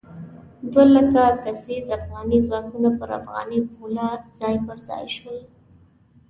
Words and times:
دوه 0.71 0.83
لک 0.93 1.07
کسیز 1.43 1.85
افغاني 1.97 2.37
ځواکونه 2.47 2.89
پر 2.99 3.09
افغاني 3.19 3.59
پوله 3.71 4.07
ځای 4.39 4.55
پر 4.65 4.77
ځای 4.87 5.05
شول. 5.15 5.37